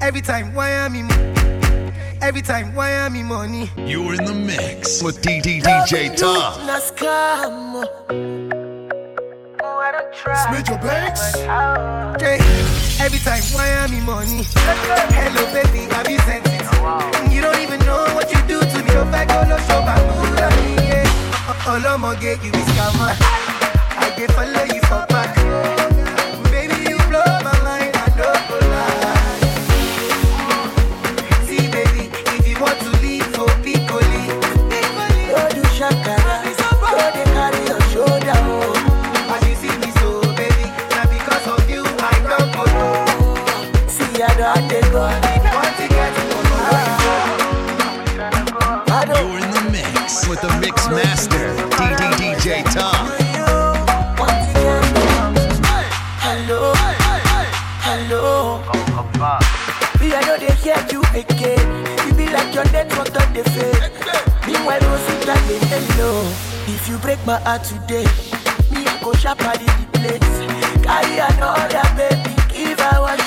[0.00, 1.92] Every time, why am I money?
[2.22, 3.70] Every time, why am I money?
[3.76, 6.52] You're in the mix with DD DJ Tom.
[10.46, 11.36] Smith your banks.
[12.98, 14.42] Every time, why am I money?
[15.12, 17.32] Hello, baby, have you sent it?
[17.32, 18.90] You don't even know what you do to me.
[18.90, 20.38] If I go no show my mood,
[20.88, 21.66] yeah.
[21.66, 23.14] All I'm gonna get you is scammer.
[24.00, 25.99] I get follow you for back.
[50.30, 53.10] With the mix master, DD DJ Tom.
[56.22, 56.72] Hello,
[57.82, 58.62] hello.
[60.30, 61.66] Know they hear you again.
[62.06, 63.74] You be like your on the.
[64.46, 64.78] Meanwhile,
[65.66, 66.22] hello.
[66.68, 68.06] If you break my heart today,
[68.70, 69.66] me, I go at the
[69.98, 70.38] place.
[70.86, 73.19] Carry another baby, give her what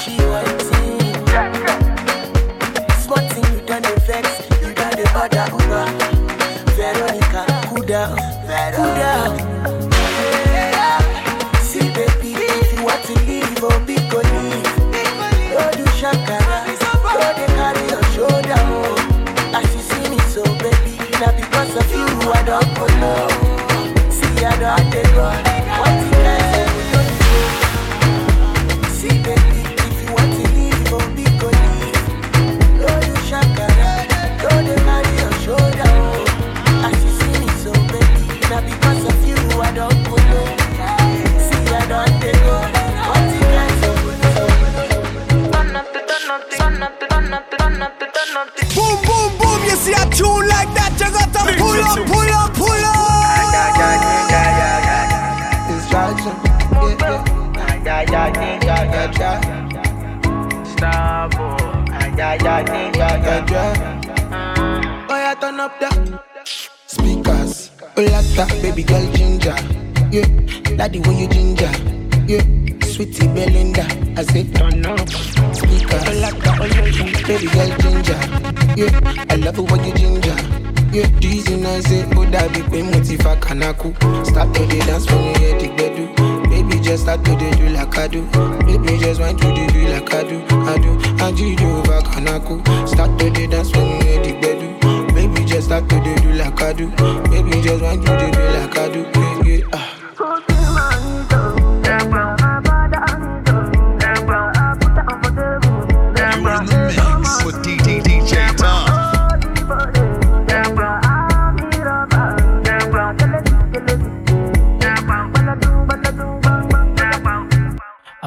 [63.33, 65.07] Yeah, yeah.
[65.09, 66.19] Oh, turn up the
[66.85, 67.71] speakers.
[67.95, 69.55] That, baby girl ginger.
[70.11, 70.27] Yeah,
[70.77, 71.71] daddy, when you ginger.
[72.27, 72.44] Yeah,
[72.85, 73.88] sweetie Belinda.
[74.16, 76.03] I say turn up speakers.
[76.05, 76.67] Oh,
[77.25, 78.19] baby girl ginger.
[78.77, 80.35] Yeah, I love it when you ginger.
[80.94, 81.09] Yeah,
[81.65, 83.95] I say, oh, that be pain motiva kanaku.
[84.27, 85.67] Start to dance when you hear the
[86.83, 88.21] just start to do like I do.
[88.66, 90.44] Baby, just want to do like I do.
[90.51, 92.88] I do, I do do over kanaku.
[92.88, 95.13] Start to the dance when hear the bedu.
[95.16, 96.89] Baby, just start to do like I do.
[97.29, 99.32] Baby, just want to do like I do.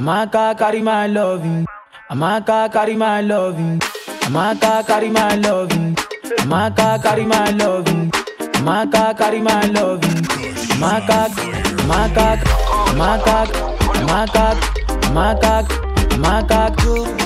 [0.06, 1.66] Amaka carry my loving.
[2.08, 3.80] Amaka carry my loving.
[4.26, 5.96] Amaka carry my loving.
[6.42, 8.12] Amaka carry my loving.
[8.54, 10.22] Amaka carry my loving.
[10.78, 11.26] Amaka,
[11.82, 12.38] Amaka,
[12.86, 13.46] Amaka,
[13.98, 14.46] Amaka,
[15.10, 15.66] Amaka,
[16.14, 17.25] Amaka.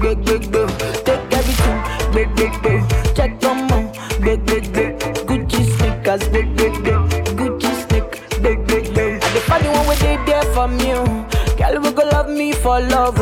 [0.00, 0.68] Big, big, big.
[1.04, 1.78] Take everything,
[2.12, 3.14] big, big, big.
[3.14, 4.98] Jack on mo, big, big, big.
[5.26, 6.94] Gucci sneakers, big, big, big.
[7.38, 9.22] Gucci sneak, big, big, big.
[9.22, 11.28] I the funny one when they there me, oh.
[11.56, 13.18] Girl, we go love me for love.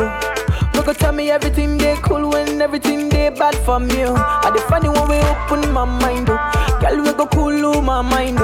[0.73, 4.15] We go tell me everything they cool when everything they bad me, oh.
[4.15, 6.27] I the funny one we open my mind.
[6.27, 8.39] Girl, we go cool my mind.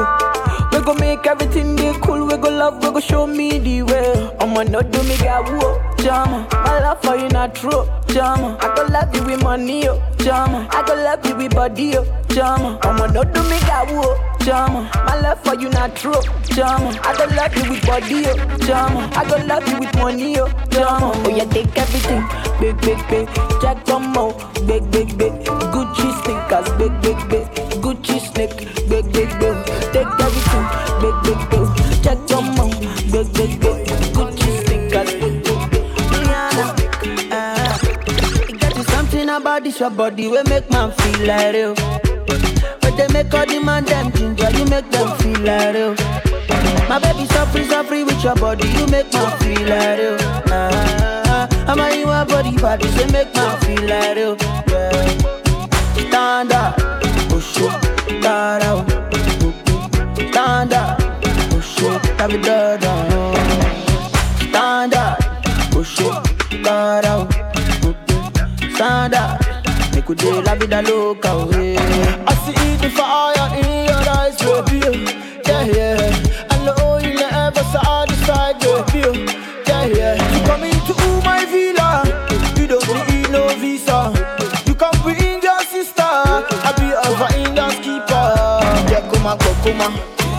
[0.72, 4.30] We go make everything they cool, we go love, we go show me the way.
[4.40, 6.48] I'ma not do me got whoa, jama.
[6.52, 8.58] My love for you not true, jama.
[8.62, 10.68] I go love you with money, oh, jama.
[10.72, 12.80] I go love you with body, oh, jama.
[12.84, 14.90] I'ma not do me got whoa, oh, jama.
[15.06, 16.14] My love for you not true,
[16.46, 16.90] jama.
[17.04, 19.10] I go love you with body, oh, jama.
[19.16, 21.12] I go love you with money, oh, jama.
[21.26, 22.24] Oh yeah, take everything,
[22.60, 23.28] big, big, big.
[23.62, 24.34] Jack Tomo,
[24.66, 25.34] big, big, big.
[25.74, 27.48] Gucci sneakers, big, big, big.
[27.82, 28.58] Gucci snake,
[28.90, 29.56] big, big, big.
[29.94, 30.66] Take everything,
[31.02, 32.04] big, big, big.
[32.04, 32.70] Jack Tomo,
[33.12, 34.11] big, big, big.
[39.58, 41.76] About your body we make man feel like real.
[41.76, 45.96] But they make all the man them ginger, you make them feel like real.
[46.88, 47.46] My baby so
[47.84, 50.18] free with your body, you make man feel like real.
[50.48, 54.38] Ah, I'm a you a body body, so make man feel like real.
[54.70, 55.08] Yeah.
[56.08, 56.78] Stand up,
[57.28, 57.74] push it,
[58.22, 58.90] stand out.
[60.32, 60.98] Stand up,
[61.52, 62.12] push it,
[70.16, 72.26] day la vida loca, yeah.
[72.28, 75.06] I see the fire in your eyes, baby.
[75.48, 76.48] Yeah, yeah.
[76.50, 79.26] I know you never satisfied, baby.
[79.68, 80.16] Yeah, yeah.
[80.34, 82.04] You come into my villa,
[82.58, 84.12] you don't need no visa.
[84.66, 88.36] You can bring your sister, I be a finance keeper.
[88.90, 89.88] Jekuma, kokuma,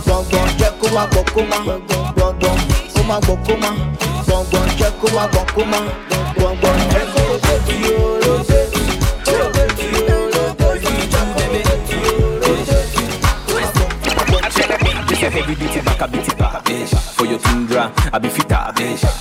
[0.05, 0.49] gong gong.
[0.59, 2.59] Jekuma, kokuma, gong gong gong.
[2.95, 3.71] Kuma, kokuma,
[4.27, 4.69] gong gong.
[4.77, 6.52] Jekuma, kokuma, gong gong.
[6.52, 6.52] Jekuma,
[15.23, 16.67] A heavy duty back a bit back.
[17.14, 18.73] For your tundra, I be fitter.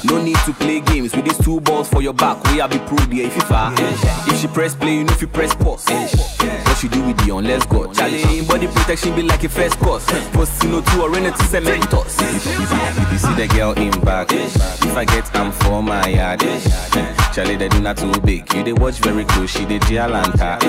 [0.03, 2.43] No need to play games with these two balls for your back.
[2.45, 3.71] We I be pro there if you far.
[3.77, 5.85] If she press play, you know if you press pause.
[5.85, 7.93] What she do with the on let's go.
[7.93, 10.05] Charlie, body protection be like a first course.
[10.31, 12.19] Post no two or to cementos.
[12.19, 16.07] If, if, if you see the girl in back, if I get I'm for my
[16.07, 17.20] yard.
[17.33, 18.53] Charlie, they do not too big.
[18.53, 20.59] You they watch very close, she did Gialanta.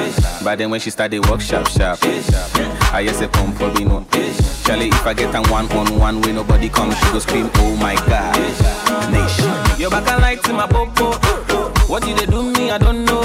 [0.44, 1.98] But then when she start they walk sharp sharp.
[2.02, 4.06] I just say pump for me no.
[4.64, 7.76] Charlie, if I get a one on one way nobody comes, she go scream, oh
[7.76, 8.36] my god.
[9.10, 9.80] Nation.
[9.80, 11.12] Your back a light to my popo.
[11.88, 13.22] What you they do me, I don't know.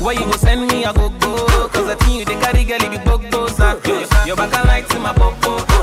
[0.00, 1.46] Why you go send me, I go go.
[1.68, 3.58] Cause I think you they carry girl, it be bug goes
[4.26, 5.75] Your back a light to my popo.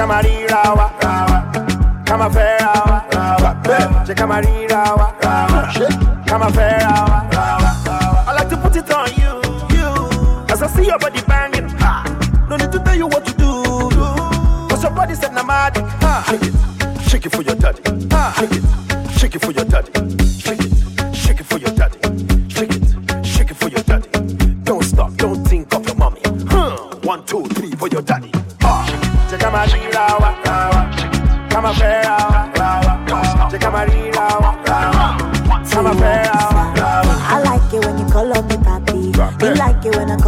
[0.00, 0.86] Check my rawa.
[2.06, 4.06] Kama fair rawa, rawa.
[4.06, 6.26] Check my rawa.
[6.26, 7.28] Kama fair rawa.
[8.26, 9.42] I like to put it on you,
[9.76, 10.48] you.
[10.50, 12.04] As I see your body banging, ha.
[12.48, 14.06] No need to tell you what to do, do.
[14.70, 16.24] Cause your body said na magic, ha.
[16.30, 16.54] Shake it,
[17.10, 18.32] shake it for your daddy, ha.
[18.38, 19.59] Shake it, shake it for your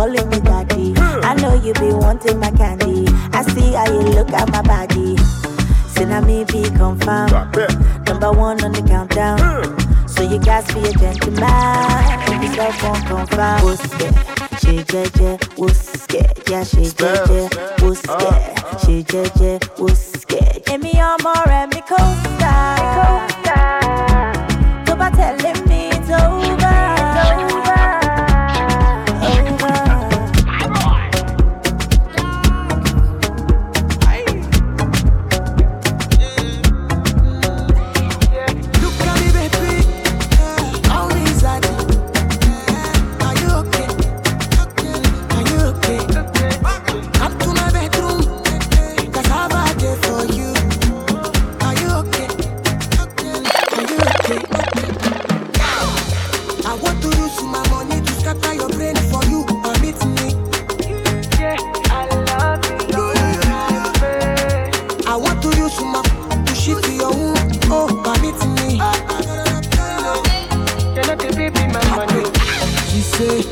[0.07, 0.95] like it when I me daddy.
[1.23, 3.07] I know you be wanting my candy.
[3.33, 5.17] I see how you look at my body.
[5.89, 7.33] Say now me be confirmed.
[8.07, 9.39] Number one on the countdown.
[10.09, 11.45] So you guys be a gentleman.
[12.45, 13.61] If yourself won't confirm.
[13.63, 14.09] Wuske,
[14.61, 18.33] she jeje, wuske, yeah she jeje, wuske,
[18.85, 20.65] she jeje, wuske.
[20.67, 22.77] Give me your more and me coaster.
[24.87, 26.53] Go by telling me it's over.
[26.53, 26.62] Over.
[57.53, 59.45] My money to scatter your brain for you.
[60.17, 60.35] Me.
[65.07, 66.03] I want to use my
[66.47, 67.13] to shift your.
[67.71, 67.89] Oh,
[68.57, 68.81] me.
[72.89, 73.52] She say,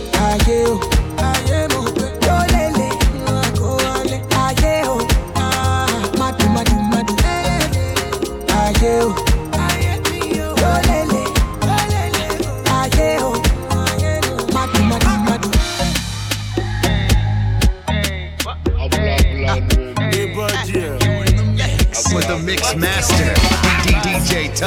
[24.60, 24.66] You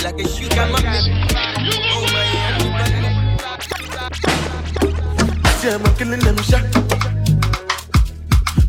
[0.00, 0.56] like a sugar.
[1.92, 2.06] Oh
[5.62, 6.64] Yeah, I'm killing them shot.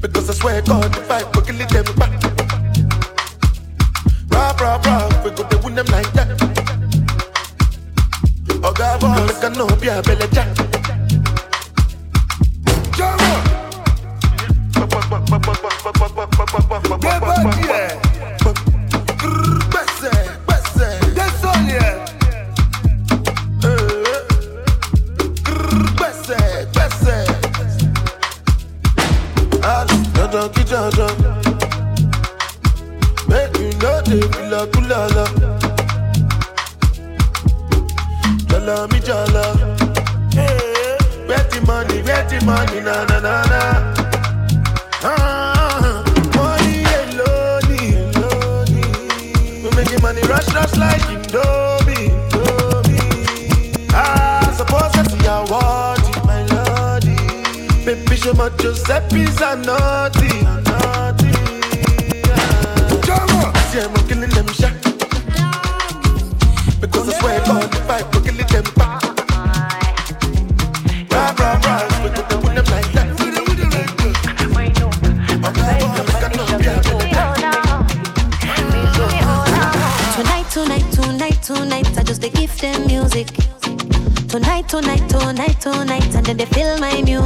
[0.01, 1.35] Because I swear God, if I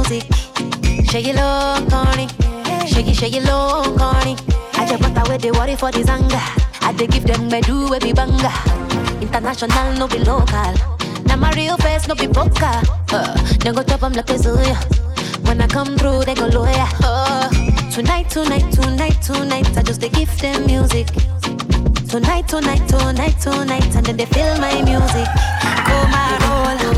[0.00, 0.24] music.
[1.10, 2.28] Shake it low, corny.
[2.86, 4.36] Shake it, shake it low, corny.
[4.74, 6.40] I just put away the worry for the zanga.
[6.80, 8.52] I they give them my do every banga.
[9.20, 10.74] International, no be local.
[11.26, 12.80] Now my real face, no be poker.
[13.12, 14.76] Uh, they go chop 'em like a Zuya.
[15.46, 16.88] When I come through, they go lawyer.
[17.02, 17.48] Uh,
[17.90, 21.08] tonight, tonight, tonight, tonight, I just they give them music.
[22.08, 25.28] Tonight, tonight, tonight, tonight, and then they feel my music.
[25.86, 26.89] Come and roll.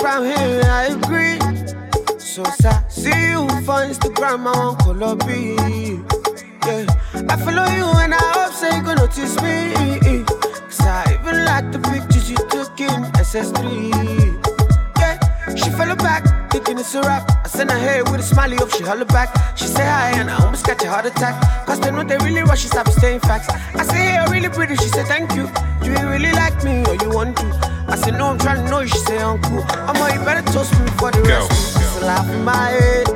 [0.00, 1.38] To here, I agree.
[2.18, 2.90] So sad.
[2.90, 5.56] See you for Instagram, I want color B.
[6.66, 6.86] Yeah,
[7.28, 9.74] I follow you and I hope say you gonna notice me.
[10.24, 13.92] Cause I even like the pictures you took in SS3.
[14.98, 17.30] Yeah, she follow back, thinking it's a rap.
[17.44, 19.28] I send her hair with a smiley, hope she holler back.
[19.56, 21.34] She say hi and I almost catch a heart attack.
[21.66, 23.48] Cause they know they really rush, she stop staying facts.
[23.48, 25.48] I say, hey, you're really pretty, she said thank you.
[25.82, 27.46] Do you really like me or you want to?
[27.88, 28.88] I said, no, I'm trying to know you.
[28.88, 31.76] She say, uncle, oh, I'm you better toast me for the rest.
[31.76, 33.06] It's a laugh in my head.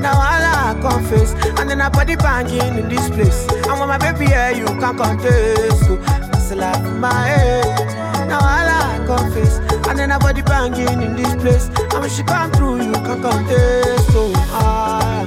[0.00, 1.32] Now I like confess.
[1.58, 3.46] And then I body banging in this place.
[3.50, 5.86] And when my baby here, you can't contest.
[5.86, 5.98] So
[6.32, 8.28] it's a laugh in my head.
[8.28, 8.79] Now I like
[9.10, 9.58] confess.
[9.88, 10.10] And then
[10.42, 11.66] banging in this place.
[12.14, 13.98] She come through, you can.
[14.12, 15.26] So, I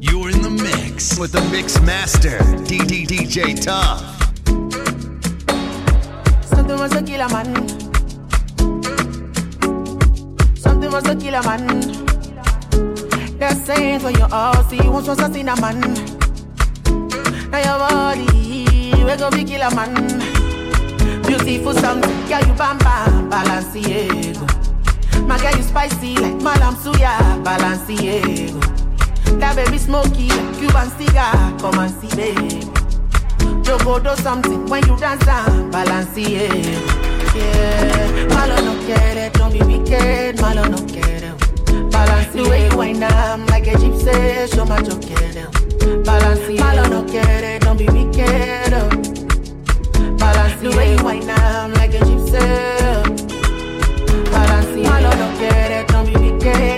[0.00, 4.17] You're in the mix with the mix master, DDDJ Top.
[6.90, 7.68] Must kill a man.
[10.56, 11.66] Something must kill a man.
[13.38, 15.80] They're saying for your house, you once was a sin a man.
[17.50, 19.94] Now your body, we gon' be kill a man.
[21.22, 24.46] Beautiful something, yeah you bam bam, Balenciaga.
[25.26, 29.38] My girl you spicy like Malam Suya, Balenciaga.
[29.38, 32.67] That baby smoky like Cuban cigar, come and see baby.
[33.68, 36.64] You go do something when you dance and balance it.
[37.36, 41.34] Yeah, malo no quiere, don't be wicked, malo no quiere.
[41.90, 45.04] Balance the way you wind up like a gypsy, show my joke
[46.02, 48.72] Balance it, malo no quiere, don't be wicked.
[48.72, 48.88] oh.
[50.16, 52.40] Balance the way you wind up like a gypsy.
[54.32, 56.77] Balance it, malo no quiere, don't be wicked,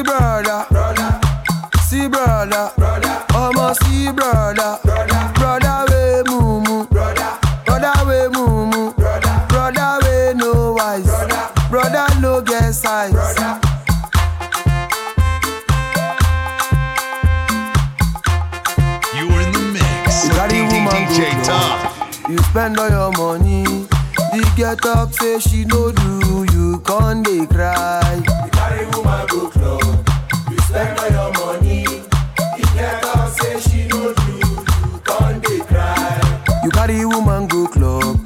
[0.00, 1.20] see brother, brother,
[1.88, 3.24] see brother, brother.
[3.30, 10.72] I'ma see brother, brother, brother we mumu, brother, brother we mumu, brother, brother we no
[10.72, 13.60] wise, brother, brother no get size, brother.
[19.14, 22.28] You're in the mix You Top.
[22.28, 23.64] You spend all your money.
[24.32, 28.22] The girl talk say she no do, you con dey cry.
[28.94, 30.08] Woman go club.
[30.50, 31.86] You spend all your money.
[33.36, 36.20] Say she no do, you con dey cry.
[36.64, 38.18] You carry woman go club.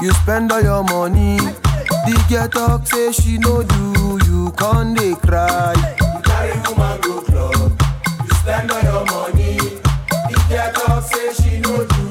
[0.00, 1.36] You spend all your money.
[1.38, 5.74] The girl talk say she no do, you con dey cry.
[6.00, 7.82] You carry woman go club.
[8.24, 9.56] You spend all your money.
[9.58, 12.02] The girl talk say she no do,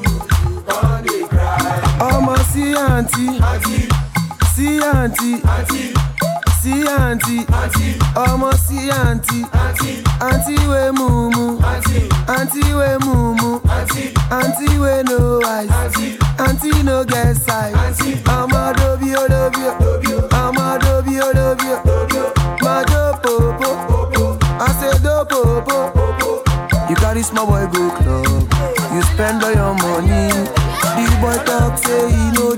[0.50, 1.78] you con dey cry.
[2.12, 3.26] Ọmọ sí àǹtí,
[4.54, 5.30] sí àǹtí,
[6.62, 7.36] sí àǹtí,
[8.26, 9.38] ọmọ sí àǹtí,
[10.28, 10.54] àǹtí.
[10.70, 11.46] Wé mumu,
[12.34, 12.62] àǹtí.
[12.78, 13.50] Wé mumu,
[14.38, 14.66] àǹtí.
[14.82, 15.18] Wé no
[15.54, 15.70] eyes,
[16.44, 16.70] àǹtí.
[16.84, 17.76] No get size.
[18.38, 21.78] Ọmọ dobi o dobi o, ọmọ dobi o dobi o,
[22.64, 23.70] máa jó pòpò,
[24.66, 25.78] àṣedó pòpò.
[26.88, 28.52] You carry small boy go club,
[28.94, 30.28] you spend all your money.
[30.96, 32.54] The boy talk say he no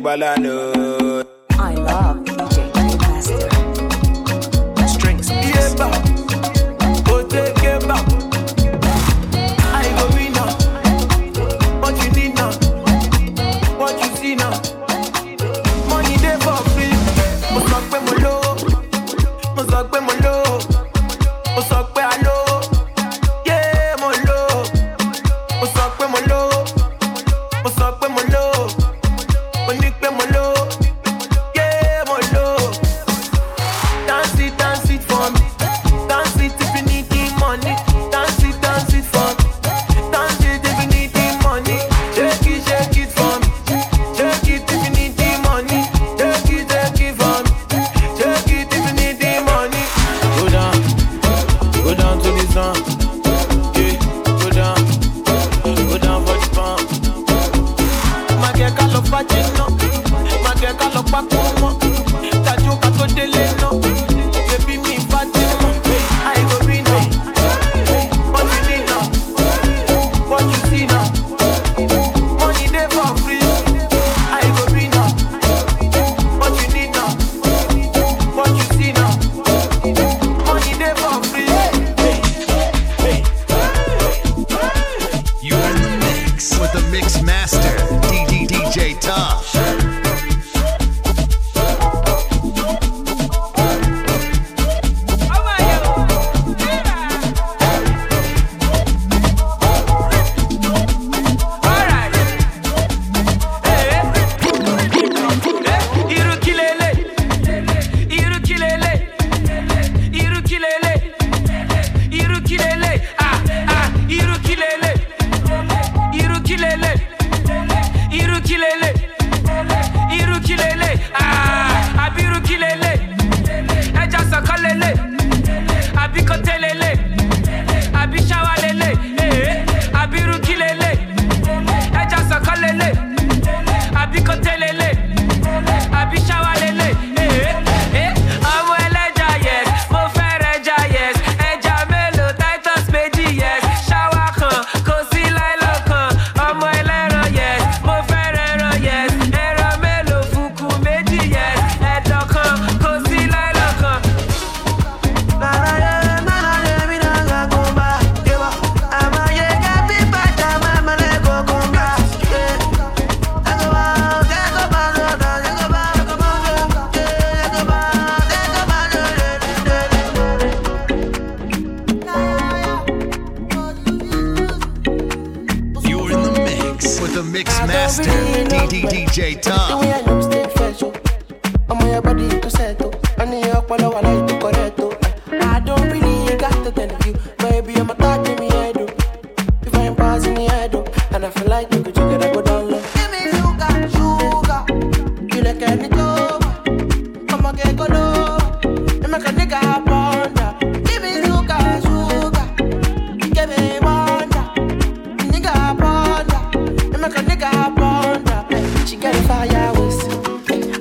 [0.00, 0.97] balano.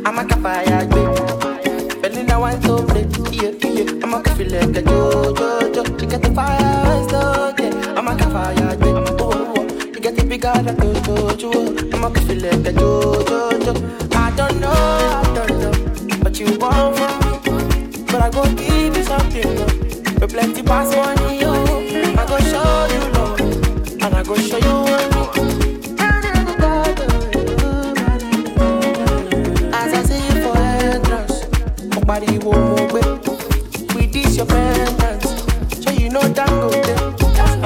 [0.07, 4.03] I'm a kafaya jwe Belly now I to play, yeah, yeah.
[4.03, 5.83] I'm a kafi like a jo, jo, jo.
[5.99, 10.23] She get the fire slow, yeah I'm a kafaya jwe, oh, oh She get the
[10.23, 11.51] bigger than jo, jo, jo
[11.93, 13.73] I'm a kafi like a jo, jo, jo.
[14.13, 15.71] I don't know, I don't know
[16.23, 19.65] What you want from me But I go give you something, no
[20.21, 22.17] With plenty pass money, oh.
[22.17, 23.41] I go show you love
[24.01, 24.86] And I go show you
[32.19, 33.95] body won't move it.
[33.95, 34.47] With this your
[35.81, 37.63] so you know go, I'm.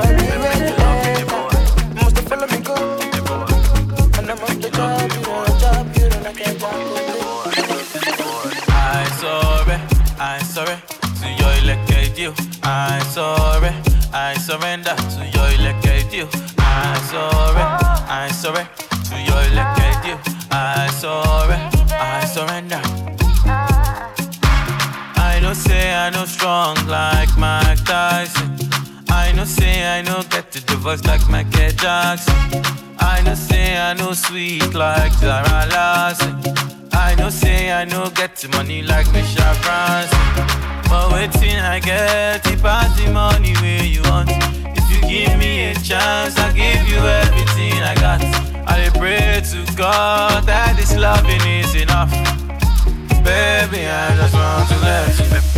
[8.74, 9.78] I sorry,
[10.20, 10.76] I sorry,
[11.20, 11.54] to your
[12.18, 12.34] you.
[12.64, 13.72] I sorry,
[14.14, 16.51] I surrender to your elected you.
[26.62, 28.56] Strong like Mike Tyson.
[29.10, 32.36] I know say I know get to the voice like Michael Jackson.
[33.00, 36.36] I know say I know sweet like Zara Larsson.
[36.94, 40.20] I know say I know get the money like Michelle Branson.
[40.88, 44.30] But waiting I get the party money where you want.
[44.78, 48.22] If you give me a chance, I give you everything I got.
[48.70, 52.12] I pray to God that this loving is enough.
[53.26, 55.51] Baby, I just want to let you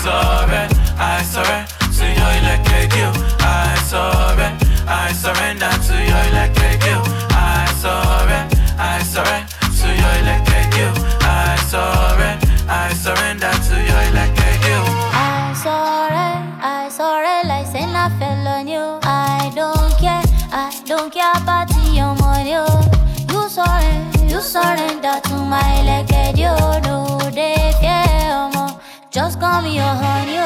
[0.00, 6.96] Surrender, I surrender to your electric you I surrender, I surrender to your electric you
[7.36, 10.88] I surrender, I surrender to your electric you
[11.20, 14.80] I surrender, I surrender to your electric you
[15.12, 16.32] I sorry,
[16.64, 18.98] I sorry, like saying I fell on you.
[19.02, 22.56] I don't care, I don't care about your money.
[23.30, 23.92] You sorry,
[24.32, 25.82] you surrender to my
[29.50, 30.39] Call me your honey.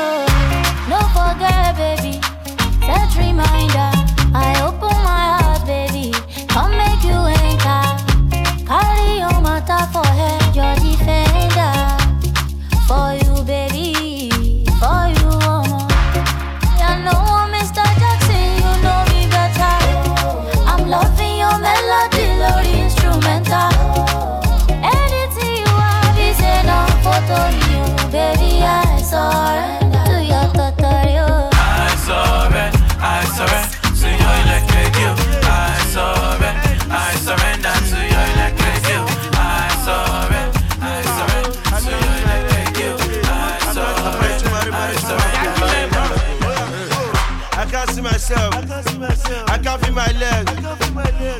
[49.94, 50.44] My leg.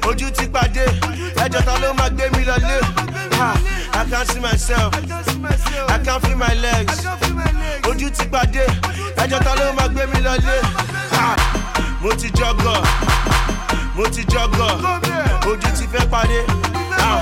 [0.08, 0.84] Ojú ti pàdé.
[1.44, 2.78] Ẹjọ́ ta ló máa gbé mi lọlé?
[3.96, 4.94] I can't see myself.
[5.88, 7.04] I can't feel my legs.
[7.88, 8.64] Ojú ti pàdé.
[9.16, 10.56] Ẹjọ́ ta ló máa gbé mi lọlé?
[12.00, 12.80] Mo ti jọgọ̀.
[13.96, 14.70] Mo ti jọgọ̀.
[15.50, 16.04] Ojú ti fẹ́.
[17.00, 17.20] Ha!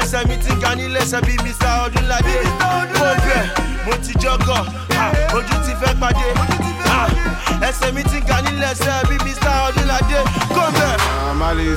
[0.00, 1.72] Ẹsẹ̀ mi ti ga nílé ẹsẹ̀ bíi Mr.
[1.84, 2.36] Ọdúnládé.
[2.98, 3.42] Mo bẹ̀,
[3.86, 4.60] mo ti jọgọ̀.
[5.36, 6.79] Ojú ti fẹ́ pàdé.
[7.68, 9.54] Ẹsẹ̀ mi ti ga nílé ẹsẹ̀ bíi Mr.
[9.68, 10.20] Ọdúnládé.
[10.54, 10.96] Kó bẹ̀.
[11.30, 11.76] Amali a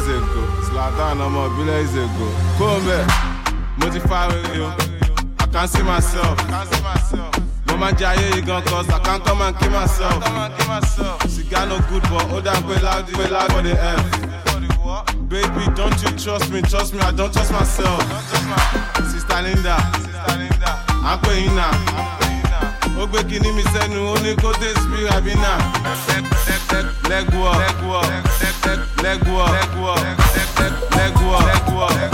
[0.67, 2.27] Zlatan ọmọ ìbílẹ̀ is a go.
[3.77, 4.69] Mo ti fa rere o,
[5.39, 6.37] I can see myself.
[7.67, 10.19] Mo máa ń jẹ ayé yìí gan cause I can come and kill myself.
[11.33, 14.03] Sìgá no good but ó dà pé loud pé loud for the F.
[15.29, 17.99] Baby, don't you trust me, trust me, I don't trust myself.
[19.11, 19.77] Sista Linda,
[21.03, 22.22] à ń pè yín náà.
[23.01, 25.51] ó gbé kinní mi sẹ́nu ó ní kó dé sí abina.
[27.09, 28.01] lẹ́gùọ́ lẹ́gùọ́
[29.03, 29.95] lẹ́gùọ́ lẹ́gùọ́
[30.97, 32.12] lẹ́gùọ́ lẹ́gùọ́.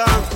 [0.00, 0.29] San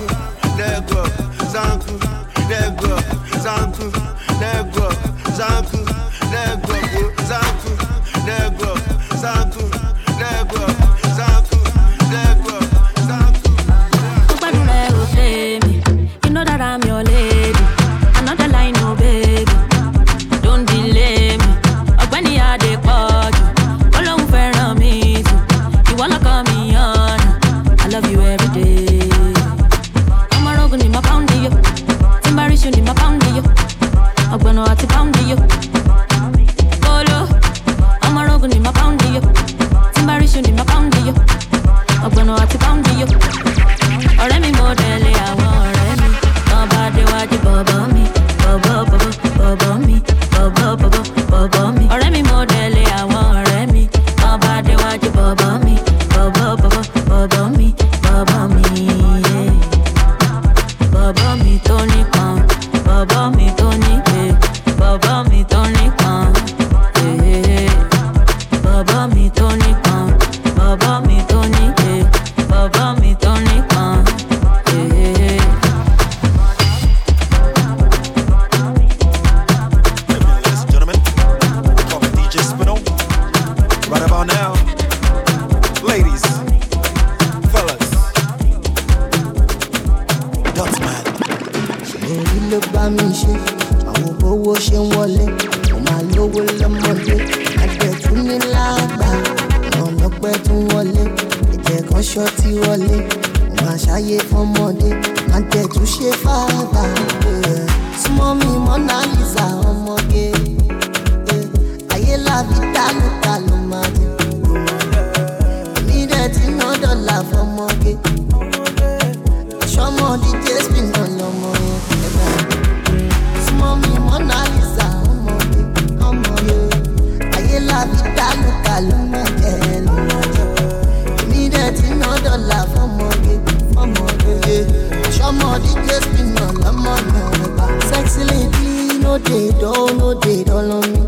[139.15, 141.01] no dey dull, no dey dull on me.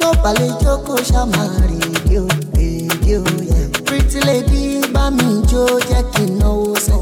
[0.00, 2.26] Tó balẹ̀ jókòó ṣàmárì èdè o,
[2.66, 3.60] èdè o yẹ.
[3.86, 4.62] Pretty lady
[4.94, 6.98] bá mi jó jẹ́ kí n náwó sẹ́.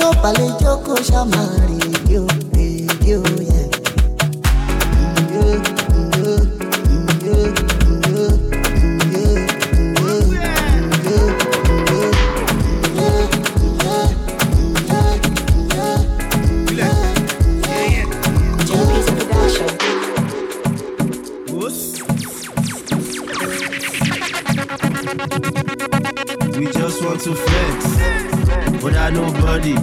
[0.00, 1.93] Tó balẹ̀ jókòó ṣàmárì èdè o.
[29.14, 29.74] nobody.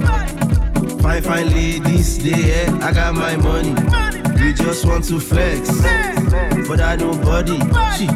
[1.02, 3.74] Fine, fine ladies, they yeah, I got my money.
[4.40, 5.70] We just want to flex,
[6.68, 7.58] but I nobody.
[7.98, 8.08] She,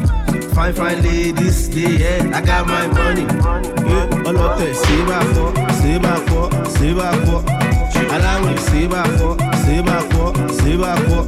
[0.54, 3.22] fine, fine ladies, they yeah, I got my money.
[3.22, 5.50] Yeah, all of that, save back for,
[5.80, 7.40] save back for, save back for.
[8.14, 10.32] Allow me, save back my four, back my four,
[10.80, 11.24] back for.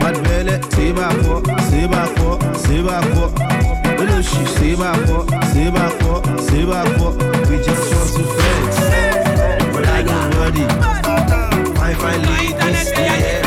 [0.00, 2.38] Bad belly, save back my four, back my four,
[2.86, 3.68] back for.
[3.98, 5.20] Olóṣù ṣe bá fọ́
[5.50, 7.10] ṣe bá fọ́ ṣe bá fọ́
[7.48, 8.37] we just want to
[10.66, 13.37] finally, finally, this day.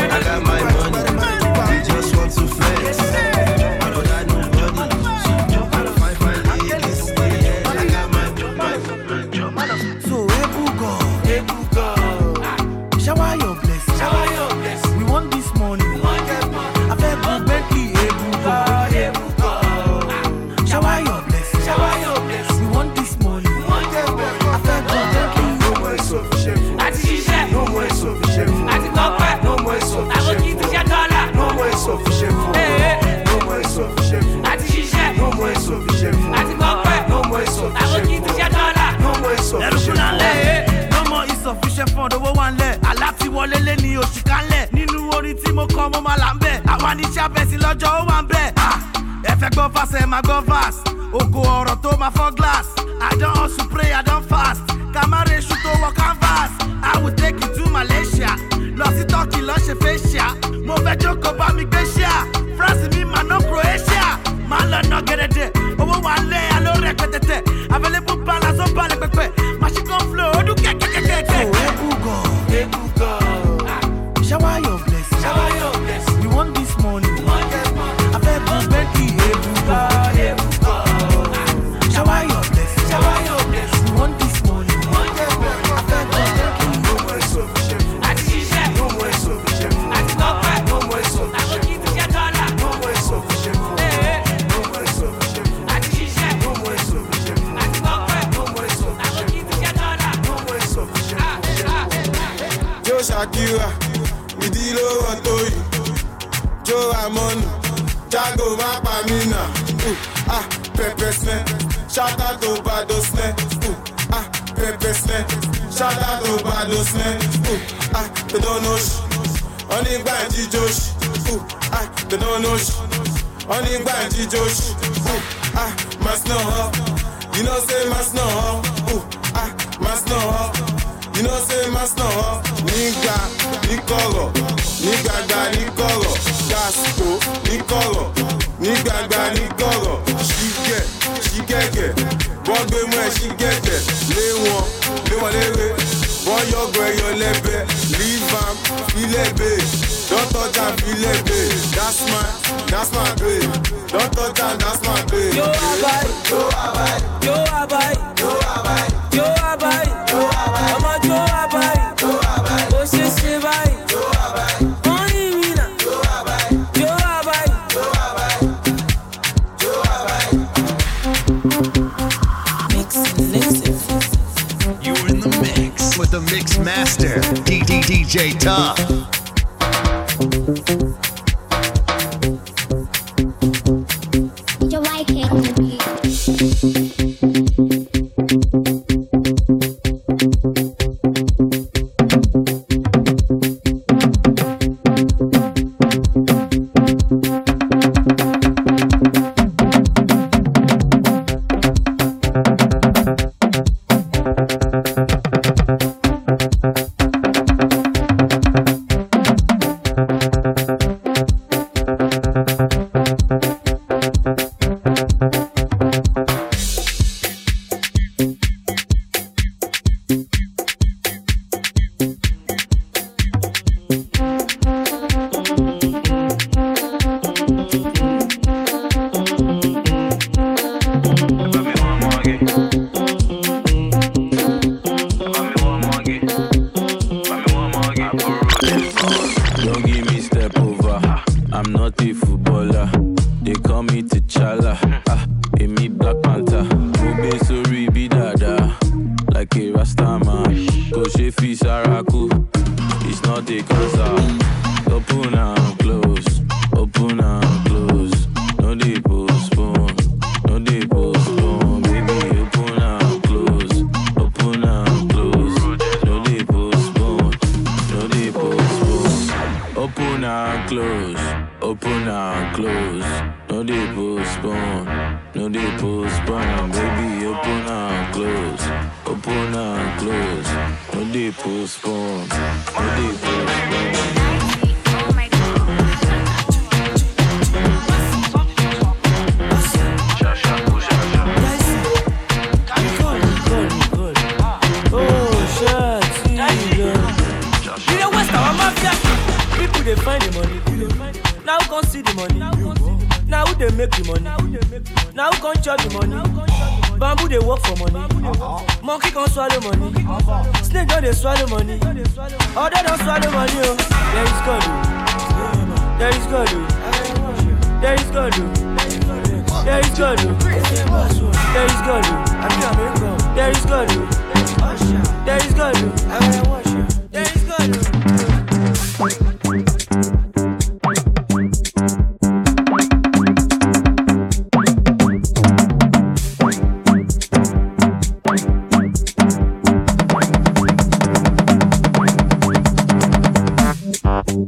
[344.32, 344.40] You're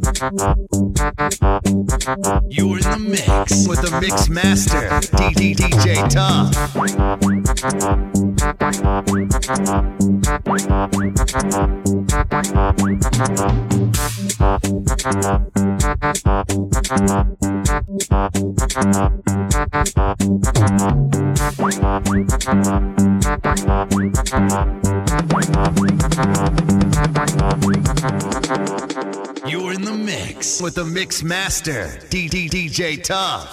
[2.78, 6.51] in the mix with the mix master, DD DJ Tom.
[29.47, 33.47] You're in the mix with the mix master, DD DJ Tom.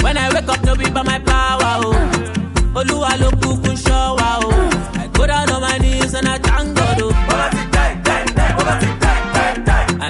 [0.00, 2.78] When I wake up, no be by my power, oh.
[2.78, 3.76] Oluwa ló kúkú ń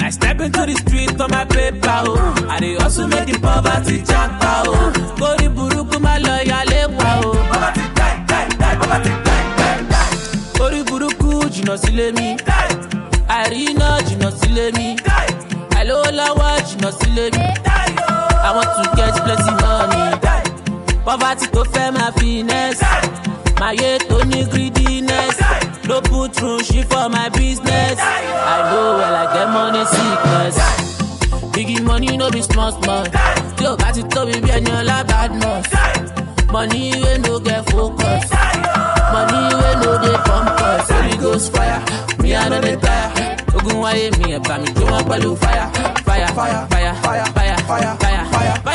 [0.07, 2.47] I step into the street for my paper, oh.
[2.51, 4.93] I dey hustle make the poverty japa, oh.
[5.19, 7.35] Kórì burúkú má lọ yálé wa, oh.
[10.59, 12.37] Kórì burúkú jìnnà sílé mi.
[13.29, 14.89] Àìríná jìnnà sílé mi.
[15.79, 17.45] Àìlówó lọ́wọ́ jìnnà sílé mi.
[18.47, 20.05] I want to get plenty money.
[21.05, 22.85] Poverty tó fẹ́ máa finesse.
[23.61, 25.37] Máyé tó ní greediness.
[25.89, 27.97] No put through shit for my business.
[28.01, 28.54] I
[29.93, 30.57] no.
[31.53, 33.05] Biggie money no be small small.
[33.57, 35.67] Tí o bá be tóbi bí ẹni ọlá badmus.
[36.53, 38.25] Money wey no get focus.
[39.13, 40.91] Money wey no get compass.
[40.91, 41.81] Holy ghost fire,
[42.23, 43.37] mi I no dey tire.
[43.57, 45.67] Ogun wáyé mi ẹ̀bà come up wọn pẹ̀lú fire.
[46.07, 48.74] Fire, fire, fire, fire, fire, fire, fire.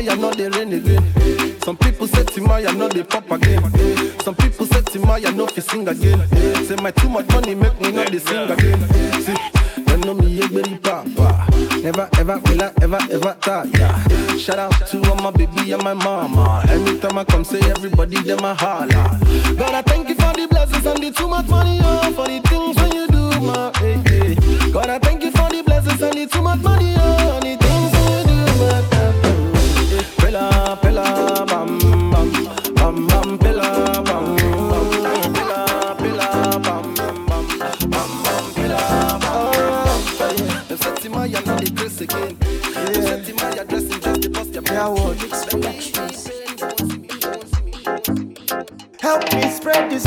[0.00, 1.60] Timaya, not the rain again.
[1.62, 3.62] Some people say Timaya, not the pop again.
[4.20, 6.26] Some people say Timaya, no fi sing again.
[6.64, 8.80] Say my too much money make me not the sing again.
[9.22, 11.46] See, they know me every papa.
[11.82, 14.38] Never ever will I ever ever tire.
[14.38, 16.64] Shout out to all my baby and my mama.
[16.68, 19.18] Anytime I come, say everybody them a holla.
[19.58, 22.40] God, I thank you for the blessings and the too much money, oh, for the
[22.48, 24.70] things when you do, my hey, hey.
[24.72, 27.39] God, I thank you for the blessings and the too much money, oh,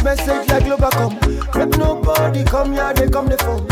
[0.03, 1.13] message like Globacom.
[1.55, 3.67] Make nobody come here, they come the phone.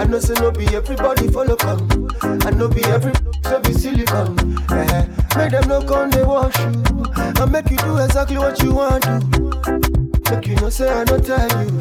[0.00, 2.08] I know say no be everybody follow come.
[2.22, 3.12] I know be every
[3.44, 4.58] so be silicon.
[4.70, 5.06] Eh,
[5.36, 6.82] Make them no come they wash you.
[7.16, 10.30] I make you do exactly what you want to.
[10.30, 11.78] Make you know say I don't tell you.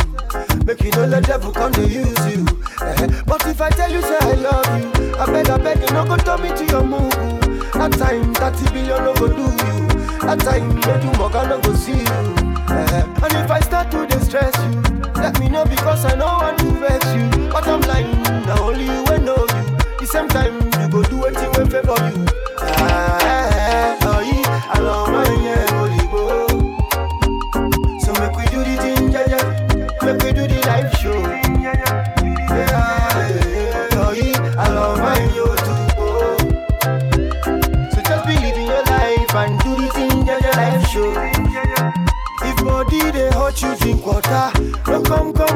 [0.65, 2.45] Make you know let devil come to use you.
[2.81, 5.93] Eh, But if I tell you say I love you, I beg I beg you
[5.93, 7.11] no go turn me to your move.
[7.73, 9.87] That time 30 billion no go do you.
[10.25, 12.44] That time make you mug no go see you.
[12.69, 14.81] Eh, And if I start to distress you,
[15.15, 17.49] let me know because I know want to vex you.
[17.49, 18.05] But I'm like,
[18.45, 19.77] now only you will know you.
[19.99, 22.34] The same time you go do anything will favor you.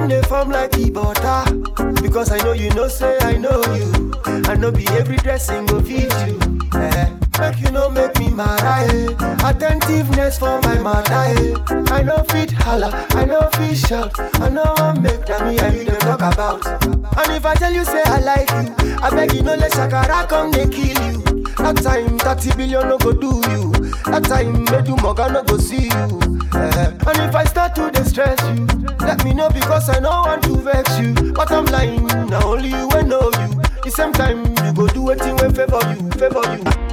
[0.10, 2.02] They form like the butter.
[2.02, 4.14] Because I know you know, say I know you.
[4.50, 6.40] I know be every dressing go fit you.
[6.74, 7.10] Eh.
[7.40, 8.60] Make you know, make me mad,
[8.92, 9.16] eh.
[9.48, 11.56] Attentiveness for my mother, eh.
[11.92, 14.12] I know fit holla, I know fit shout.
[14.42, 16.66] I know I make that me and you they talk about.
[16.84, 20.28] And if I tell you, say I like you, I beg you, no let Shakara
[20.28, 21.20] come, they kill you.
[21.60, 23.69] That time, 30 billion no go do you.
[24.12, 26.40] That time, make you moga no go see you.
[26.54, 28.66] Eh, And if I start to distress you,
[29.02, 31.14] let me know because I know want to vex you.
[31.34, 33.62] But I'm lying, now only you will know you.
[33.84, 36.89] The same time, you go do anything will favor you, favor you.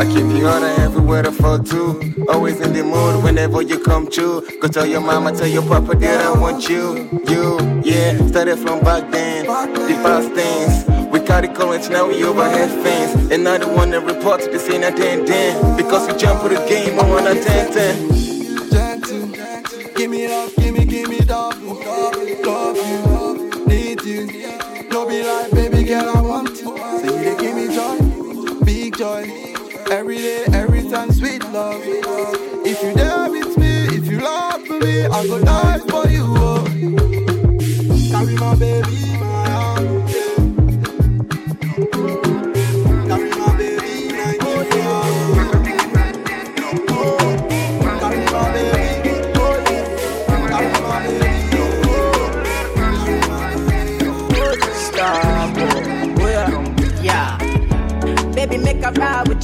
[0.00, 2.26] I keep you order everywhere to fall to.
[2.28, 4.42] Always in the mood whenever you come true.
[4.60, 7.08] Go tell your mama, tell your papa that I want you.
[7.28, 8.26] You, yeah.
[8.26, 9.46] Started from back then.
[9.46, 11.10] The past things.
[11.12, 13.30] We carry currents, now we overhead fans.
[13.30, 15.76] And I don't wanna report to the scene at 10 10.
[15.76, 18.23] Because we jump for the game, I wanna 10 10.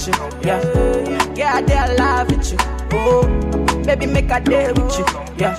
[0.07, 0.49] With you.
[0.49, 1.35] Yeah.
[1.35, 2.59] Yeah, they alive with you.
[2.93, 3.27] Oh.
[3.85, 5.05] Baby, make a day with you.
[5.37, 5.57] Yeah.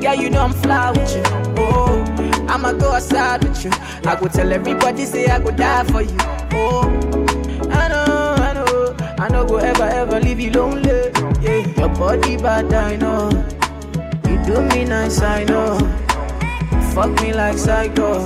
[0.00, 1.22] Yeah, you know I'm fly with you.
[1.58, 2.04] Oh.
[2.48, 3.70] I'ma go outside with you.
[4.04, 6.16] I go tell everybody, say I go die for you.
[6.52, 6.88] Oh.
[7.70, 8.96] I know, I know.
[9.18, 11.10] I know go ever, ever leave you lonely.
[11.40, 11.66] Yeah.
[11.78, 13.30] Your body bad, I know.
[14.28, 15.78] You do me nice, I know.
[16.94, 18.24] Fuck me like psycho.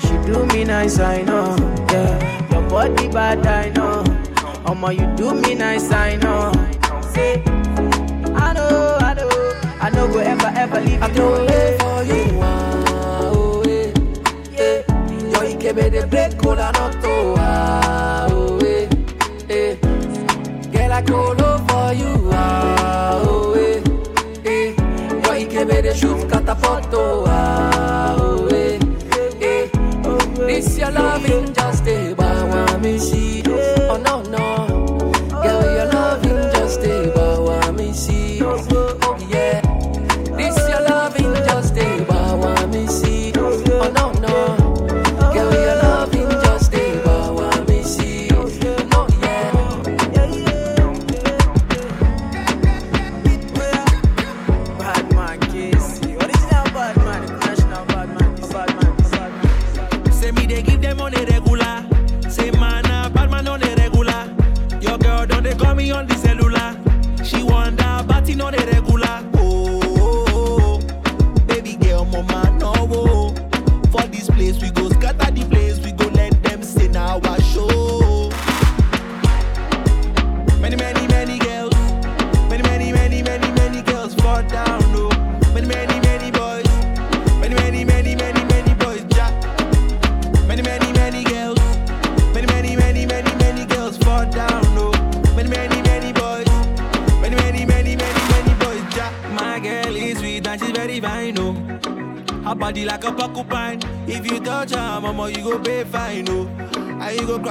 [0.00, 1.56] She do me nice, I know.
[1.90, 3.93] Yeah, your body bad, I know.
[4.64, 6.52] Omo, you do me nice, I know.
[7.12, 7.42] Say,
[8.34, 9.30] I know, I know,
[9.80, 10.08] I know.
[10.12, 11.14] go ever, ever leave I you.
[11.14, 12.38] No, there for you.
[12.42, 13.92] ah, Oh, eh.
[15.32, 18.88] Your Ikebe dey break cola not to ah, oh, eh,
[19.50, 19.76] eh.
[20.72, 21.34] Girl, I go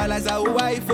[0.03, 0.92] You go cry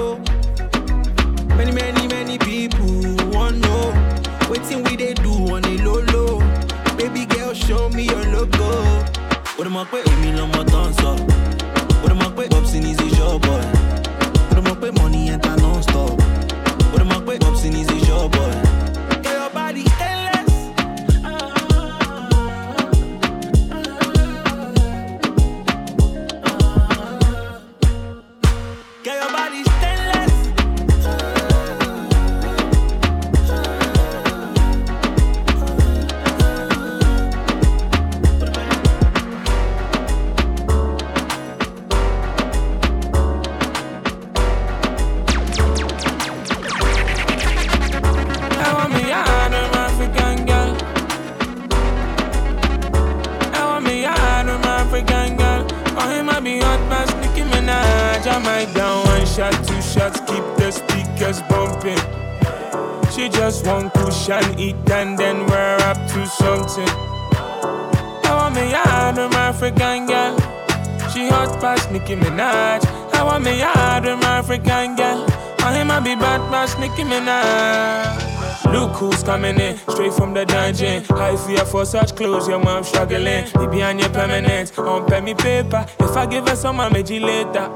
[81.89, 83.45] such clothes, your mom struggling.
[83.55, 85.85] Baby on your permanent, on pay me paper.
[85.99, 87.67] If I give her some, I'll make you later.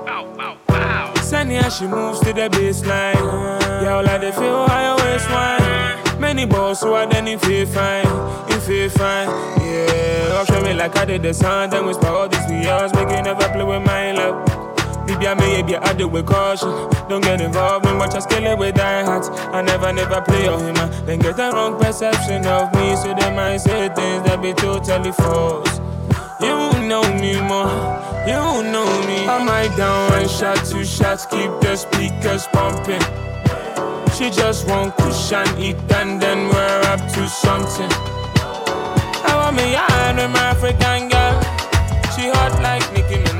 [1.23, 3.15] Send her, she moves to the baseline.
[3.81, 6.21] Yeah, all I they feel higher waistline.
[6.21, 8.05] Many balls, so I then if you fine,
[8.69, 9.29] you fine.
[9.59, 13.23] Yeah, show me like I did the sound, then whisper all these years, make you
[13.23, 14.47] never play with my love.
[15.07, 16.69] Baby, I may be I do with caution.
[17.09, 19.29] Don't get involved in much, I scale it with die hats.
[19.29, 21.05] I never, never play on him.
[21.05, 25.11] Then get the wrong perception of me, so they might say things that be totally
[25.11, 25.79] false.
[26.39, 27.71] You know me more,
[28.27, 29.27] you know me.
[29.27, 33.01] I might down one shot, two shots, keep the speakers pumping.
[34.15, 37.91] She just want cushion, eat and then we're up to something.
[39.25, 41.41] I want me out of my African girl.
[42.15, 43.32] She hot like Nicki Minaj.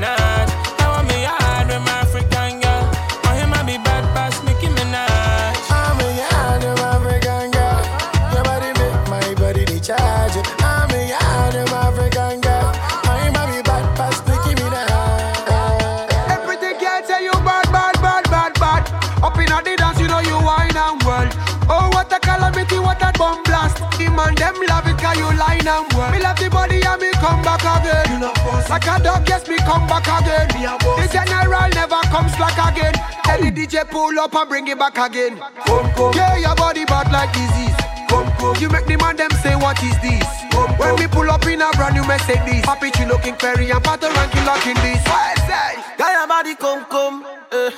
[25.64, 26.12] Cause and world.
[26.12, 28.04] Me love the body and me come back again.
[28.12, 28.32] You know,
[28.68, 30.48] like a dog, yes, me come back again.
[30.52, 32.94] The general never comes back again.
[33.24, 35.38] Tell the DJ pull up and bring it back again.
[35.66, 36.12] Come, come.
[36.14, 37.76] Yeah, your body bad like disease.
[38.08, 38.56] Come, come.
[38.60, 40.26] You make the man them say, what is this?
[40.52, 43.82] Come, when we pull up in a brand new Mercedes, Happy you looking fairy and
[43.82, 45.02] battle ranking locking this.
[45.06, 45.96] I say.
[45.98, 47.70] Got your body come come, eh.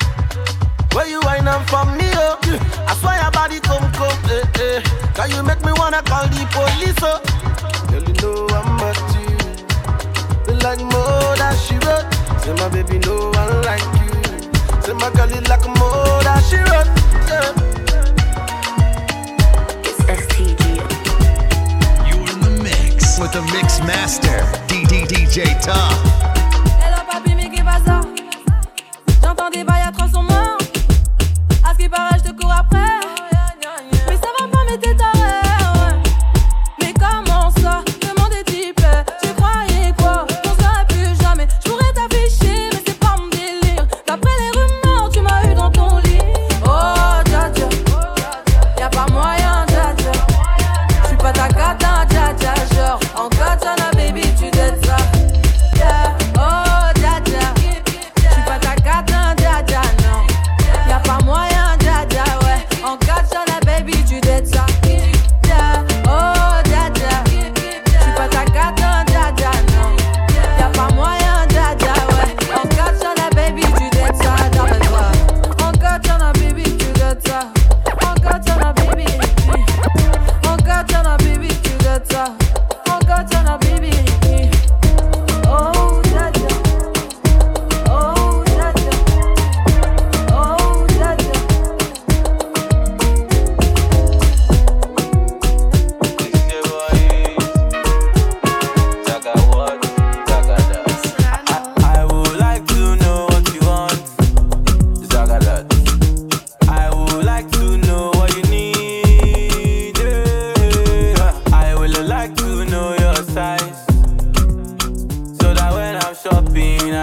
[0.92, 2.40] Where you wine and for me, oh.
[2.88, 4.80] I swear your body come come, eh, eh.
[5.12, 7.20] Can you make me wanna call the police, oh.
[7.96, 8.76] Girl, you know I'm
[9.16, 10.56] you.
[10.56, 12.04] Like more than she wrote.
[12.42, 14.12] Say my baby, no one like you.
[14.82, 16.92] Say my girl, you like more than she wrote.
[20.12, 20.76] STG.
[22.06, 25.96] You're in the mix with the mix master, DDDJ Tom.
[26.78, 27.32] Hello, papi,
[29.22, 30.58] J'entends des bails à 300 morts.
[31.64, 32.15] À ce qui paraît.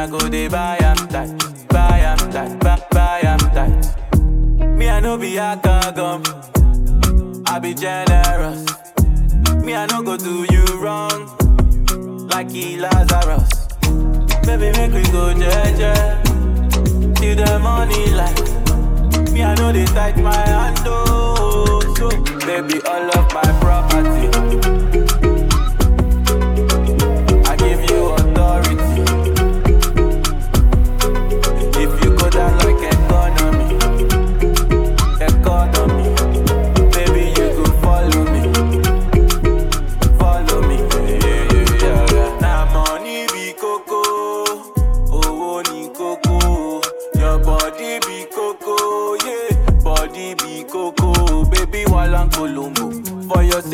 [0.04, 1.30] I go they buy am that,
[1.70, 4.68] buy am that, buy, buy am that.
[4.78, 5.58] Me I no be a
[5.96, 6.22] gum,
[7.48, 8.66] I be generous.
[9.64, 13.48] Me I no go do you wrong, like he Lazarus.
[14.46, 15.96] Baby make we go jeje,
[17.16, 19.32] till the money light.
[19.32, 22.10] Me I know they tight my hand oh, so
[22.46, 25.03] baby all of my property.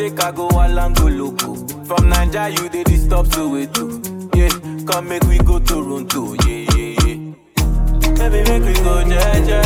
[0.00, 1.54] take I go Alam go loco.
[1.84, 4.00] From Niger, you did this stop so we do.
[4.34, 4.48] Yeah,
[4.86, 6.34] come make we go to Toronto.
[6.46, 7.16] Yeah, yeah, yeah.
[8.18, 9.62] Baby, make we go Jaja.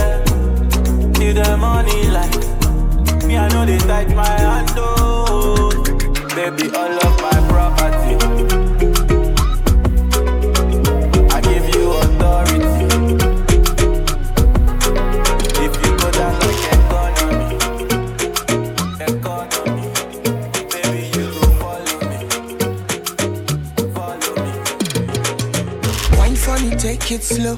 [1.15, 3.25] Till the money light.
[3.27, 5.71] Me, I know they tight my hand, oh.
[6.35, 8.64] Baby, all of my property.
[27.05, 27.57] take it slow.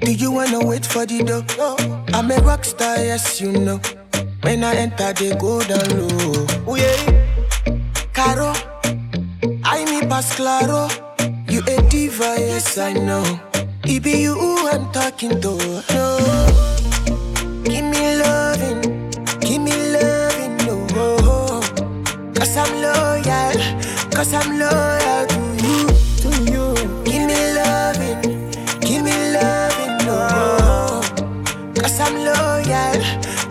[0.00, 1.44] Do you wanna wait for the door?
[1.56, 1.76] No.
[2.12, 3.80] I'm a rock star, yes, you know.
[4.42, 6.46] When I enter, they go down low.
[6.66, 6.98] Oh, yeah.
[8.12, 8.52] Caro,
[9.64, 10.88] I need pass claro.
[11.48, 13.22] You a diva, yes, I know.
[13.84, 15.52] It be you who I'm talking to.
[15.94, 16.08] No.
[17.64, 21.60] Give me loving, give me loving, no.
[22.34, 23.58] Cause I'm loyal,
[24.10, 24.97] cause I'm loyal.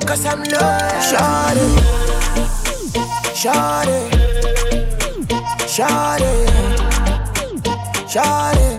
[0.08, 0.88] cause I'm loyal.
[1.10, 1.68] Shawty,
[3.36, 4.00] shawty,
[5.68, 6.34] shawty,
[8.08, 8.77] shawty.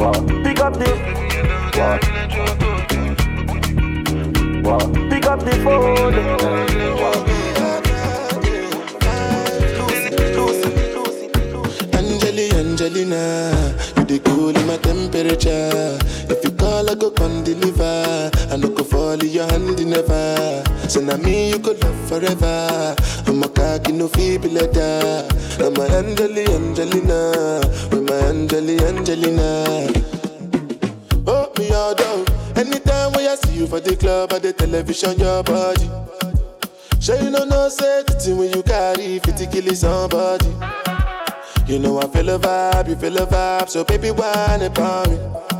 [0.00, 0.86] Pick up the
[5.10, 6.14] Pick up the phone.
[11.92, 13.52] Angeli, Angelina,
[13.98, 15.98] you the cool in my temperature.
[16.90, 18.32] I go come deliver.
[18.50, 20.64] I no go fall in your hand never.
[20.88, 22.96] So now me you could love forever.
[23.28, 25.28] I'm a cocky no feeble letter.
[25.60, 27.60] I'm a Angeli, Angelina,
[27.92, 29.86] with my Angeli, Angelina.
[31.28, 32.26] Oh, me all down.
[32.56, 35.88] Anytime when I see you for the club or the television, your body.
[36.98, 40.50] Sure you know no say the when you carry 50 kill somebody.
[41.72, 45.59] You know I feel a vibe, you feel a vibe, so baby whine about me.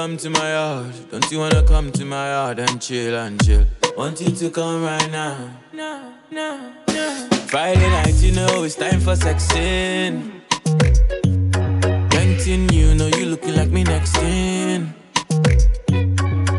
[0.00, 0.94] come to my yard?
[1.10, 3.66] Don't you wanna come to my yard and chill and chill?
[3.98, 5.36] Want you to come right now.
[5.74, 7.28] No, no, no.
[7.48, 10.40] Friday night, you know it's time for sexing.
[12.14, 14.94] Renting you, know you looking like me next in.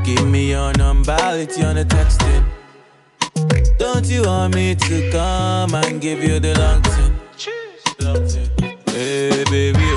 [0.04, 2.44] Give me your number, it's on the texting.
[3.80, 7.14] Don't you want me to come and give you the long thing?
[8.06, 8.78] Long thing.
[8.94, 9.91] Hey, baby.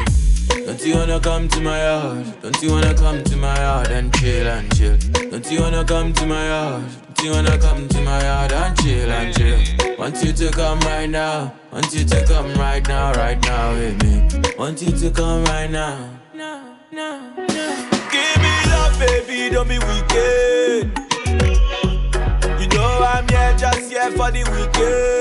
[0.86, 2.42] You wanna come to my yard?
[2.42, 4.96] Don't you wanna come to my yard and chill and chill?
[5.30, 6.84] Don't you wanna come to my yard?
[7.14, 9.96] Don't you wanna come to my yard and chill and chill?
[9.98, 11.54] Want you to come right now.
[11.72, 14.28] Want you to come right now, right now with me.
[14.58, 16.10] Want you to come right now.
[16.34, 17.88] No, no, no.
[18.12, 20.90] Give me love, baby, don't be wicked.
[22.60, 25.13] You know I'm here just here for the weekend.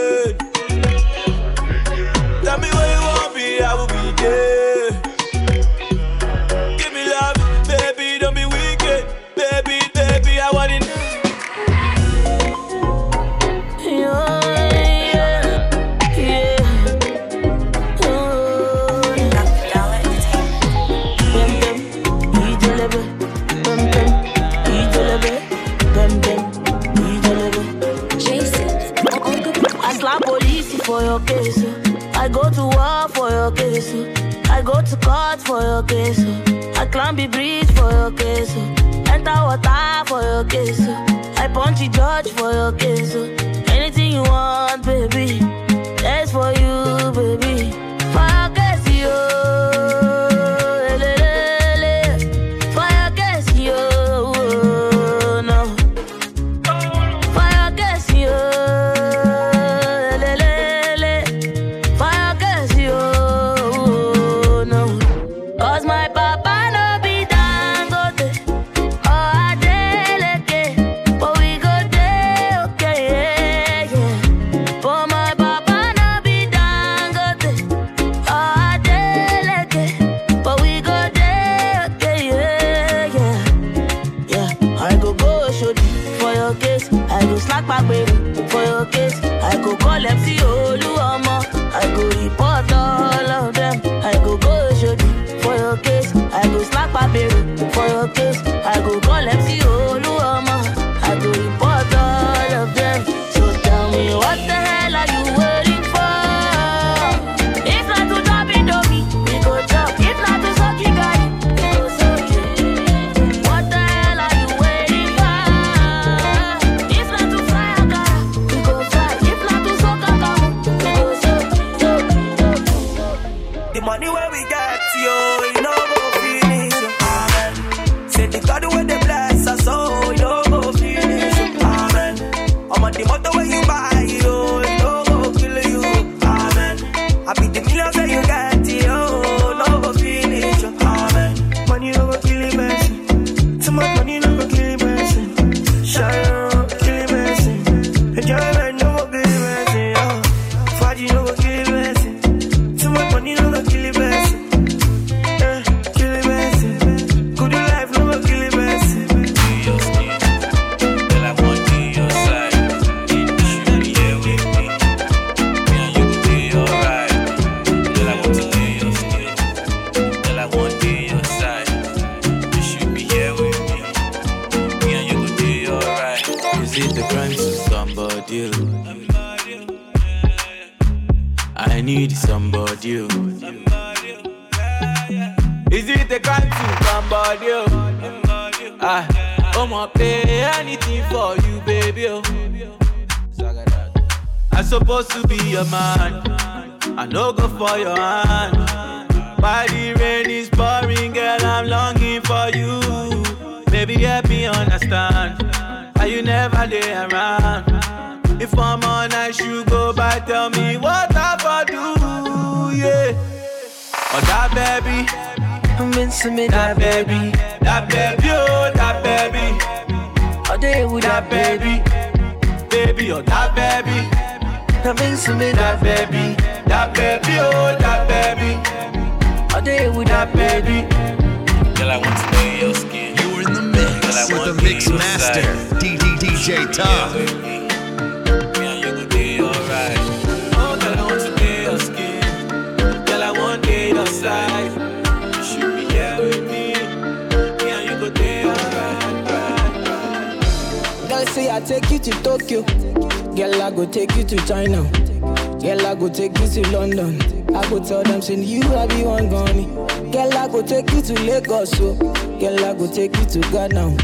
[261.66, 262.14] So, oh.
[262.40, 262.40] yo.
[262.40, 263.96] Girl, I go take you to Ghana.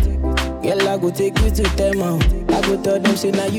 [0.63, 2.15] Girl, I go take you to Tema.
[2.49, 3.58] I go tell them, say, now you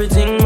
[0.00, 0.37] everything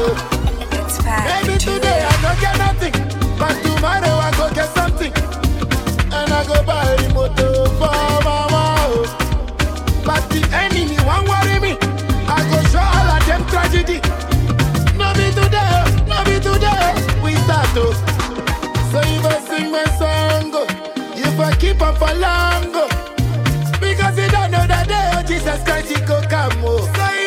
[0.00, 0.14] level low.
[1.26, 2.92] Maybe today I don't get nothing,
[3.38, 5.12] but tomorrow I go get something.
[6.12, 7.94] And I go buy a motor for
[8.24, 9.06] mama.
[10.04, 11.72] But the enemy won't worry me.
[12.28, 13.98] I go show all of them tragedy.
[14.96, 16.94] No be today, no be today.
[17.22, 17.92] We start to.
[18.90, 20.52] So if I sing my song,
[21.16, 22.72] if I keep up for long,
[23.80, 26.52] because you don't know that day, oh, Jesus Christ, he go come.
[26.64, 26.78] Oh.
[26.96, 27.19] So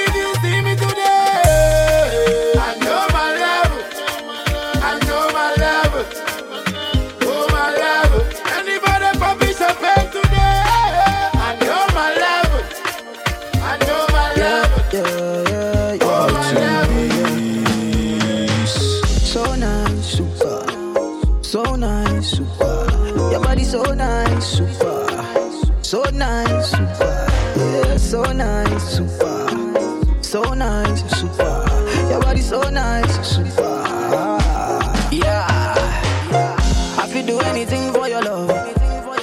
[23.73, 25.07] so nice, super.
[25.81, 27.27] So nice, super.
[27.57, 30.21] Yeah, so nice, super.
[30.21, 31.65] So nice, super.
[32.07, 33.81] Your body so nice, super.
[35.11, 35.47] Yeah.
[37.01, 38.51] I could do anything for your love.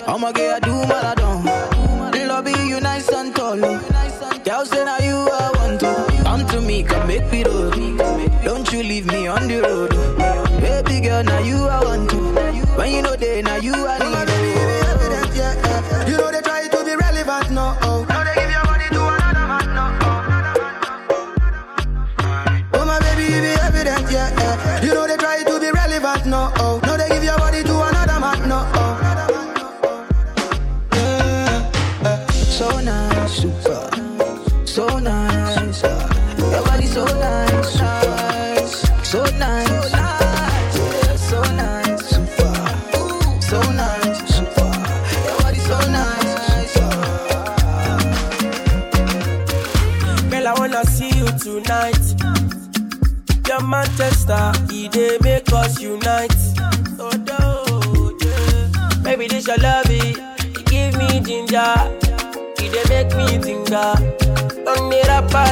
[0.08, 1.44] I'ma get I do marathon.
[2.26, 3.56] Love you nice and tall.
[3.56, 6.22] Girl say now you I want to.
[6.24, 7.76] Come to me, come make me road.
[8.42, 9.99] Don't you leave me on the road.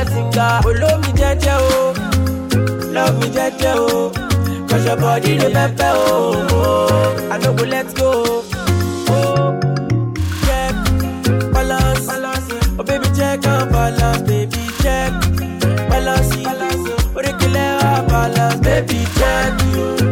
[0.06, 1.92] Follow me, jeje, oh.
[2.92, 4.12] Love me, jeje, oh.
[4.68, 6.46] Cause your body dey pepper, oh.
[6.52, 7.28] oh.
[7.32, 8.44] I no go let go.
[9.10, 9.58] Oh,
[10.46, 10.74] check,
[11.52, 12.08] balance.
[12.78, 15.12] Oh, baby, check and balance, baby, check,
[15.88, 16.88] balance, balance.
[16.88, 20.07] Oh, regular ah, balance, baby, check, balance,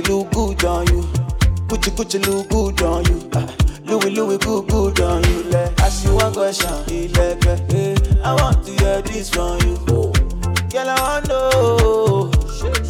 [0.00, 1.02] Bugatti look good on you.
[1.68, 3.28] Gucci Gucci look good on you.
[3.34, 3.46] Ah,
[3.84, 5.42] Louis Louis good good on you.
[5.44, 6.70] Like, as you want question,
[7.12, 9.76] like, eh, I want to hear this from you.
[9.86, 12.30] Girl, I want know.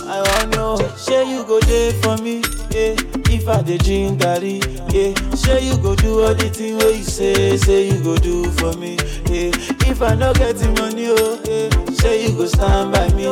[0.07, 0.77] I want know.
[0.97, 2.43] Say you go there for me.
[2.71, 2.95] Yeah,
[3.35, 4.61] if I dey drink garri,
[4.93, 5.15] yeah.
[5.35, 8.73] Say you go do all the thing where you say, say you go do for
[8.77, 8.93] me.
[9.27, 9.51] Yeah,
[9.91, 11.95] if I no get the money, oh, yeah.
[11.95, 13.27] Say you go stand by me,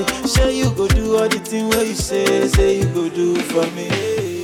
[0.00, 0.22] yeah.
[0.26, 3.66] Say you go do all the thing where you say, say you go do for
[3.72, 3.88] me.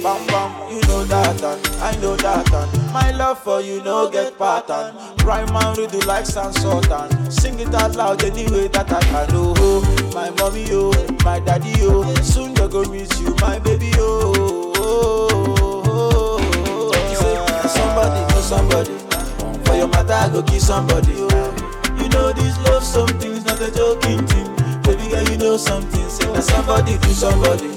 [0.02, 4.10] Bam bam, you know that and I know that and my love for you no
[4.10, 4.94] get pattern.
[5.24, 7.30] Rhyme and read you like San Sultan.
[7.30, 9.28] Sing it out loud any way that I can.
[9.32, 10.92] Oh, oh, my mommy, oh,
[11.24, 12.04] my daddy, oh.
[12.22, 14.74] Soon they go meet you, my baby, oh.
[14.76, 16.92] oh, oh, oh.
[17.14, 19.64] Say, somebody know somebody.
[19.64, 21.14] For your mother, I go kiss somebody.
[21.16, 21.96] Oh.
[21.98, 24.53] You know this love, something's not a joking thing.
[24.84, 26.08] Baby, girl, you know something.
[26.08, 27.68] Say na somebody do somebody.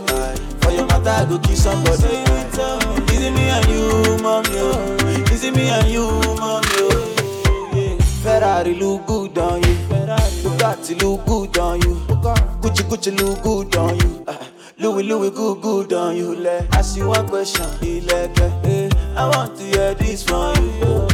[0.61, 2.03] For your matter, I go kill somebody.
[2.03, 3.03] You tell me.
[3.13, 4.71] Is it me and you, mom, yo?
[5.33, 6.05] Is it me and you,
[6.37, 6.89] mom, yo?
[7.73, 7.97] Yeah.
[8.21, 9.75] Ferrari look good on you.
[10.43, 11.95] Bugatti look good on you.
[12.61, 14.23] Gucci Gucci look good on you.
[14.27, 14.39] Ah,
[14.79, 16.35] Louis Louis good good on you.
[16.35, 17.65] Like, ask you one question,
[18.07, 21.07] like, eh, I want to hear this from you.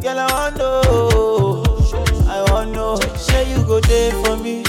[0.00, 1.64] Girl, I want know,
[2.28, 2.96] I want know.
[3.16, 4.64] Say you go there for me.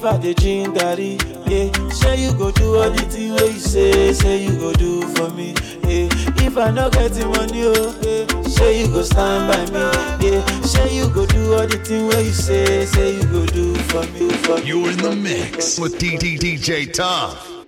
[0.00, 1.90] If I dey drink garri, yeah.
[1.90, 5.28] Say you go do all the thing where you say, say you go do for
[5.34, 5.48] me,
[5.84, 6.08] yeah.
[6.46, 8.42] If I no get the money, oh, yeah.
[8.48, 10.60] Say you go stand by me, yeah.
[10.62, 14.00] Say you go do all the thing where you say, say you go do for
[14.14, 14.58] me, for.
[14.60, 17.59] You're in the mix with DD DJ Tough.